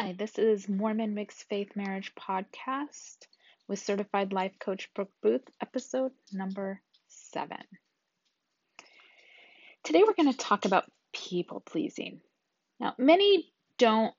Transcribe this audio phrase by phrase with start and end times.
[0.00, 3.16] Hi, this is Mormon Mixed Faith Marriage Podcast
[3.66, 7.64] with certified life coach Brooke Booth, episode number seven.
[9.82, 12.20] Today we're going to talk about people pleasing.
[12.78, 14.14] Now, many don't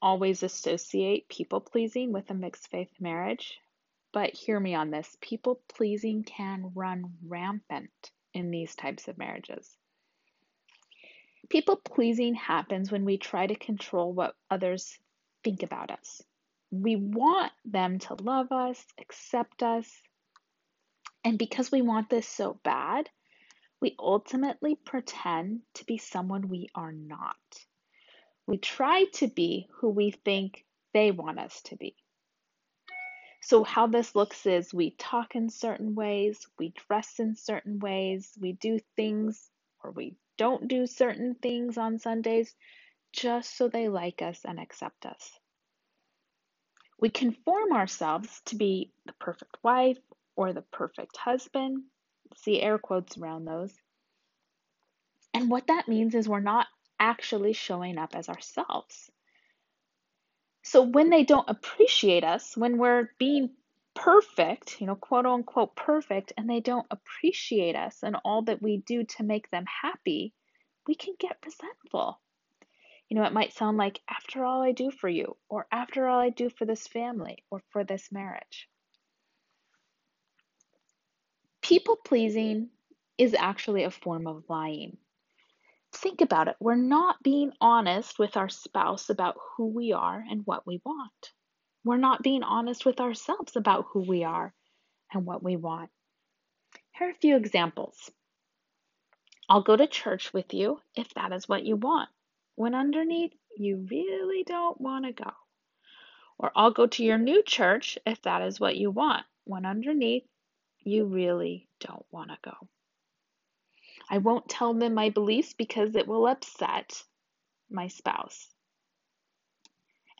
[0.00, 3.58] always associate people pleasing with a mixed faith marriage,
[4.12, 7.90] but hear me on this people pleasing can run rampant
[8.32, 9.68] in these types of marriages.
[11.50, 14.96] People pleasing happens when we try to control what others
[15.46, 16.20] think about us.
[16.72, 19.88] We want them to love us, accept us.
[21.24, 23.08] And because we want this so bad,
[23.80, 27.36] we ultimately pretend to be someone we are not.
[28.48, 31.94] We try to be who we think they want us to be.
[33.42, 38.32] So, how this looks is we talk in certain ways, we dress in certain ways,
[38.40, 39.48] we do things
[39.84, 42.52] or we don't do certain things on Sundays
[43.16, 45.30] just so they like us and accept us.
[47.00, 49.98] We conform ourselves to be the perfect wife
[50.36, 51.82] or the perfect husband.
[52.36, 53.72] See air quotes around those.
[55.34, 56.66] And what that means is we're not
[56.98, 59.10] actually showing up as ourselves.
[60.62, 63.50] So when they don't appreciate us, when we're being
[63.94, 68.78] perfect, you know, quote unquote perfect, and they don't appreciate us and all that we
[68.78, 70.32] do to make them happy,
[70.86, 72.20] we can get resentful.
[73.08, 76.18] You know, it might sound like, after all I do for you, or after all
[76.18, 78.68] I do for this family, or for this marriage.
[81.62, 82.70] People pleasing
[83.16, 84.96] is actually a form of lying.
[85.92, 86.56] Think about it.
[86.60, 91.32] We're not being honest with our spouse about who we are and what we want.
[91.84, 94.52] We're not being honest with ourselves about who we are
[95.12, 95.90] and what we want.
[96.98, 98.10] Here are a few examples.
[99.48, 102.08] I'll go to church with you if that is what you want
[102.56, 105.30] when underneath you really don't want to go.
[106.38, 110.24] Or I'll go to your new church if that is what you want, when underneath
[110.80, 112.68] you really don't want to go.
[114.10, 117.02] I won't tell them my beliefs because it will upset
[117.70, 118.48] my spouse.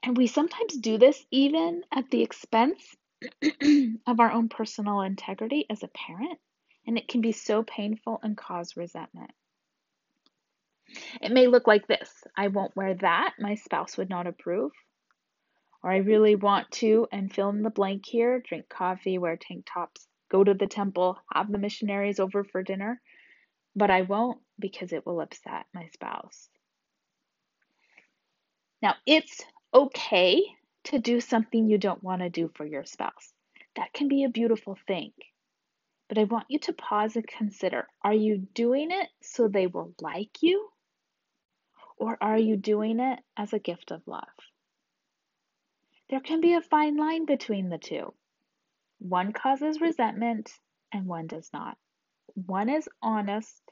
[0.02, 2.96] And we sometimes do this even at the expense
[4.06, 6.38] of our own personal integrity as a parent,
[6.86, 9.30] and it can be so painful and cause resentment.
[11.20, 14.72] It may look like this I won't wear that, my spouse would not approve.
[15.82, 19.66] Or I really want to, and fill in the blank here drink coffee, wear tank
[19.72, 23.00] tops, go to the temple, have the missionaries over for dinner.
[23.75, 26.48] But I won't because it will upset my spouse.
[28.82, 29.42] Now, it's
[29.72, 30.42] okay
[30.84, 33.32] to do something you don't want to do for your spouse.
[33.76, 35.12] That can be a beautiful thing.
[36.08, 39.92] But I want you to pause and consider are you doing it so they will
[40.00, 40.69] like you?
[41.96, 44.24] Or are you doing it as a gift of love?
[46.08, 48.14] There can be a fine line between the two.
[48.98, 50.52] One causes resentment
[50.92, 51.76] and one does not.
[52.34, 53.62] One is honest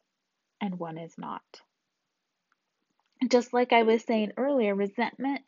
[0.60, 1.42] and one is not.
[3.28, 5.42] Just like I was saying earlier, resentment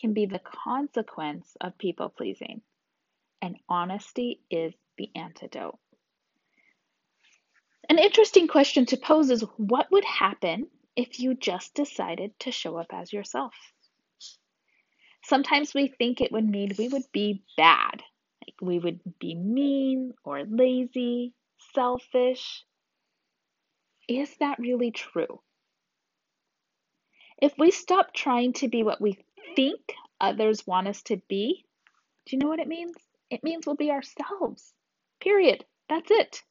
[0.00, 2.60] can be the consequence of people pleasing,
[3.40, 5.78] and honesty is the antidote.
[7.88, 12.76] An interesting question to pose is what would happen if you just decided to show
[12.76, 13.54] up as yourself.
[15.22, 18.02] Sometimes we think it would mean we would be bad,
[18.42, 21.34] like we would be mean or lazy,
[21.74, 22.64] selfish.
[24.08, 25.40] Is that really true?
[27.42, 29.18] If we stop trying to be what we
[29.56, 29.80] think
[30.20, 31.64] others want us to be,
[32.24, 32.94] do you know what it means?
[33.30, 34.72] It means we'll be ourselves.
[35.20, 35.64] Period.
[35.88, 36.42] That's it.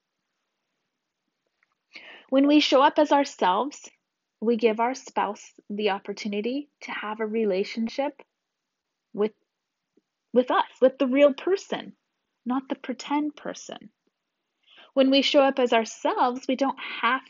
[2.30, 3.90] When we show up as ourselves,
[4.46, 8.22] we give our spouse the opportunity to have a relationship
[9.14, 9.32] with
[10.34, 11.94] with us, with the real person,
[12.46, 13.90] not the pretend person.
[14.94, 17.22] When we show up as ourselves, we don't have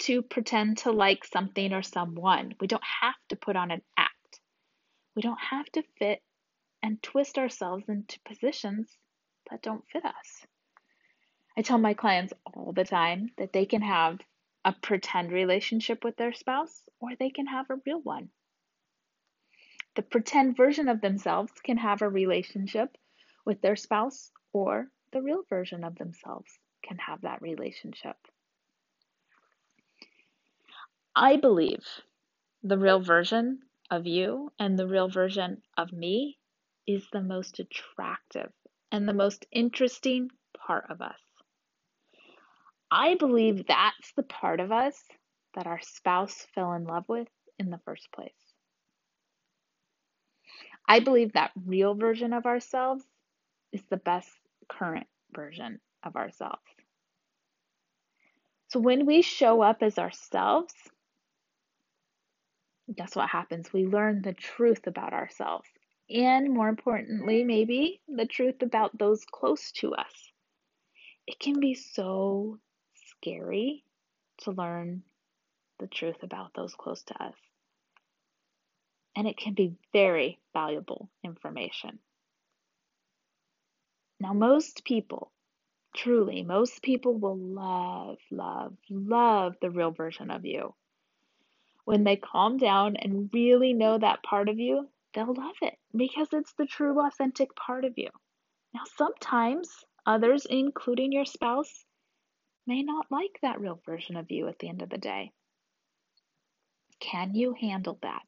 [0.00, 2.54] to pretend to like something or someone.
[2.60, 4.40] We don't have to put on an act.
[5.16, 6.20] We don't have to fit
[6.82, 8.96] and twist ourselves into positions
[9.50, 10.46] that don't fit us.
[11.56, 14.18] I tell my clients all the time that they can have
[14.64, 18.30] a pretend relationship with their spouse, or they can have a real one.
[19.96, 22.96] The pretend version of themselves can have a relationship
[23.44, 28.16] with their spouse, or the real version of themselves can have that relationship.
[31.16, 31.84] I believe
[32.62, 33.60] the real version
[33.90, 36.38] of you and the real version of me
[36.86, 38.52] is the most attractive
[38.92, 41.18] and the most interesting part of us.
[42.90, 44.96] I believe that's the part of us
[45.54, 48.32] that our spouse fell in love with in the first place.
[50.86, 53.04] I believe that real version of ourselves
[53.72, 54.30] is the best
[54.68, 56.62] current version of ourselves.
[58.68, 60.74] So when we show up as ourselves,
[62.94, 63.72] guess what happens?
[63.72, 65.68] We learn the truth about ourselves.
[66.10, 70.32] And more importantly, maybe the truth about those close to us.
[71.26, 72.58] It can be so
[73.20, 73.84] scary
[74.42, 75.02] to learn
[75.78, 77.34] the truth about those close to us.
[79.16, 81.98] And it can be very valuable information.
[84.20, 85.30] Now, most people,
[85.94, 90.74] truly, most people will love, love, love the real version of you.
[91.84, 96.28] When they calm down and really know that part of you, they'll love it because
[96.32, 98.10] it's the true, authentic part of you.
[98.74, 99.68] Now, sometimes
[100.04, 101.84] others, including your spouse,
[102.68, 105.32] may not like that real version of you at the end of the day.
[107.00, 108.26] Can you handle that?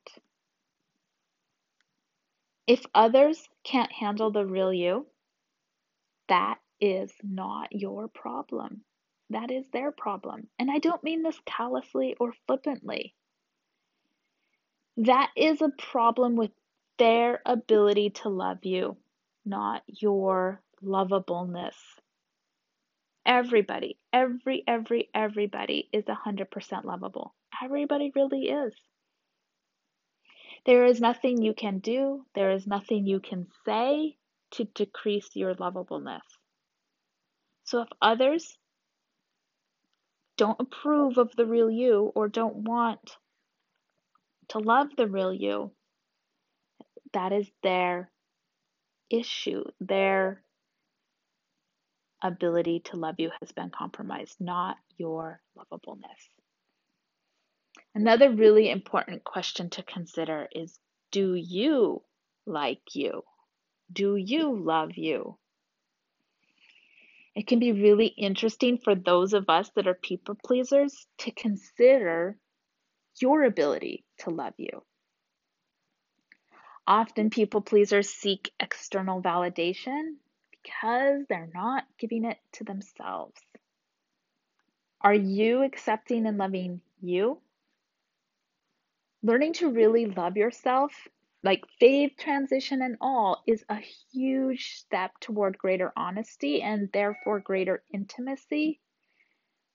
[2.66, 5.06] If others can't handle the real you,
[6.28, 8.82] that is not your problem.
[9.28, 10.48] That is their problem.
[10.58, 13.14] And I don't mean this callously or flippantly.
[14.96, 16.50] That is a problem with
[16.98, 18.96] their ability to love you,
[19.44, 21.76] not your lovableness.
[23.40, 27.34] Everybody, every, every, everybody is 100% lovable.
[27.64, 28.74] Everybody really is.
[30.66, 34.18] There is nothing you can do, there is nothing you can say
[34.50, 36.20] to decrease your lovableness.
[37.64, 38.58] So if others
[40.36, 43.16] don't approve of the real you or don't want
[44.48, 45.72] to love the real you,
[47.14, 48.10] that is their
[49.08, 49.64] issue.
[49.80, 50.42] Their
[52.22, 56.28] ability to love you has been compromised, not your lovableness.
[57.94, 60.78] Another really important question to consider is
[61.10, 62.02] do you
[62.46, 63.22] like you?
[63.92, 65.38] Do you love you?
[67.34, 72.36] It can be really interesting for those of us that are people pleasers to consider
[73.20, 74.82] your ability to love you.
[76.86, 80.16] Often, people pleasers seek external validation
[80.62, 83.40] because they're not giving it to themselves.
[85.00, 87.40] Are you accepting and loving you?
[89.22, 90.92] Learning to really love yourself,
[91.42, 93.78] like faith transition and all, is a
[94.12, 98.80] huge step toward greater honesty and therefore greater intimacy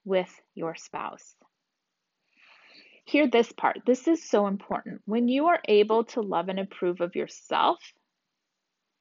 [0.03, 1.35] with your spouse.
[3.05, 3.81] Hear this part.
[3.85, 5.01] This is so important.
[5.05, 7.79] When you are able to love and approve of yourself,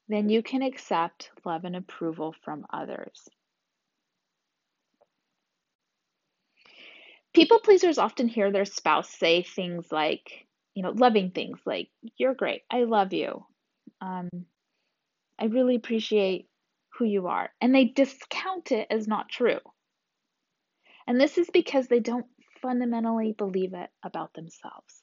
[0.09, 3.29] then you can accept love and approval from others.
[7.33, 12.35] People pleasers often hear their spouse say things like, you know, loving things like, you're
[12.35, 13.45] great, I love you,
[14.01, 14.31] um,
[15.39, 16.49] I really appreciate
[16.99, 17.51] who you are.
[17.61, 19.59] And they discount it as not true.
[21.07, 22.27] And this is because they don't
[22.63, 25.03] fundamentally believe it about themselves.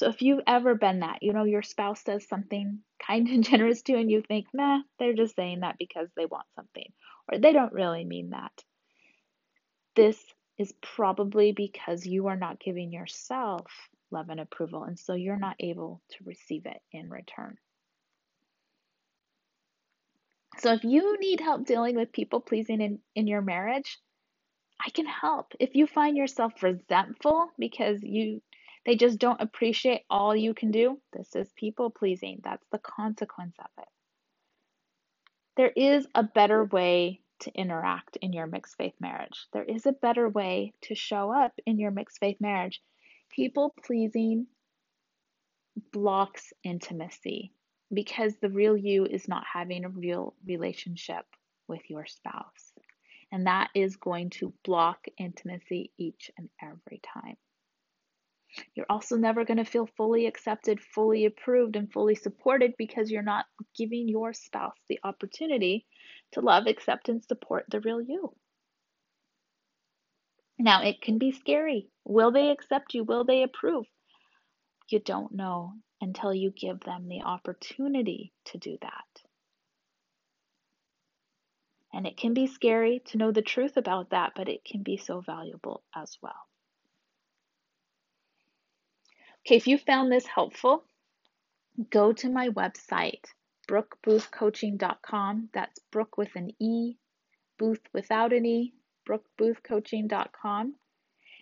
[0.00, 3.82] So if you've ever been that, you know, your spouse says something kind and generous
[3.82, 6.90] to you, and you think, nah, they're just saying that because they want something,
[7.30, 8.64] or they don't really mean that.
[9.96, 10.18] This
[10.56, 13.66] is probably because you are not giving yourself
[14.10, 17.58] love and approval, and so you're not able to receive it in return.
[20.60, 23.98] So if you need help dealing with people pleasing in, in your marriage,
[24.82, 25.52] I can help.
[25.60, 28.40] If you find yourself resentful because you
[28.86, 32.40] they just don't appreciate all you can do, this is people pleasing.
[32.42, 33.88] That's the consequence of it.
[35.56, 39.46] There is a better way to interact in your mixed faith marriage.
[39.52, 42.80] There is a better way to show up in your mixed faith marriage.
[43.30, 44.46] People pleasing
[45.92, 47.52] blocks intimacy
[47.92, 51.24] because the real you is not having a real relationship
[51.68, 52.72] with your spouse.
[53.32, 57.36] And that is going to block intimacy each and every time.
[58.74, 63.22] You're also never going to feel fully accepted, fully approved, and fully supported because you're
[63.22, 65.86] not giving your spouse the opportunity
[66.32, 68.34] to love, accept, and support the real you.
[70.58, 71.88] Now, it can be scary.
[72.04, 73.04] Will they accept you?
[73.04, 73.86] Will they approve?
[74.88, 79.22] You don't know until you give them the opportunity to do that.
[81.92, 84.96] And it can be scary to know the truth about that, but it can be
[84.96, 86.49] so valuable as well.
[89.50, 90.84] Okay, if you found this helpful,
[91.90, 93.24] go to my website,
[93.68, 95.48] brookeboothcoaching.com.
[95.52, 96.94] That's Brooke with an E,
[97.58, 98.72] Booth without an E,
[99.08, 100.76] brookeboothcoaching.com.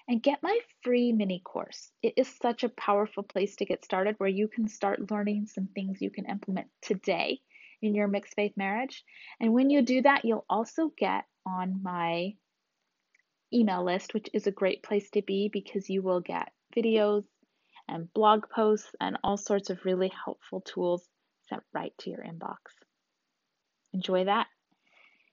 [0.09, 1.93] and get my free mini course.
[2.03, 5.67] It is such a powerful place to get started where you can start learning some
[5.67, 7.43] things you can implement today
[7.83, 9.05] in your mixed faith marriage.
[9.39, 12.37] And when you do that, you'll also get on my
[13.53, 17.25] email list, which is a great place to be because you will get videos
[17.89, 21.09] and blog posts and all sorts of really helpful tools
[21.49, 22.57] sent right to your inbox.
[23.93, 24.47] Enjoy that.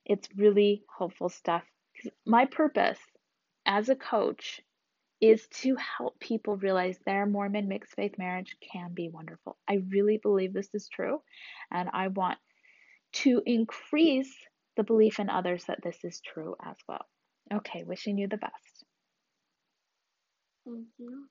[0.05, 1.63] It's really helpful stuff.
[2.25, 2.99] My purpose
[3.65, 4.61] as a coach
[5.21, 9.57] is to help people realize their Mormon mixed faith marriage can be wonderful.
[9.67, 11.21] I really believe this is true,
[11.71, 12.37] and I want
[13.13, 14.33] to increase
[14.75, 17.05] the belief in others that this is true as well.
[17.53, 18.83] Okay, wishing you the best.
[20.65, 21.27] Thank you.